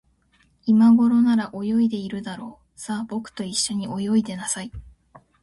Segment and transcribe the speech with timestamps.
[0.65, 2.79] いまごろなら、泳いでいるだろう。
[2.79, 4.71] さあ、ぼくといっしょにおいでなさい。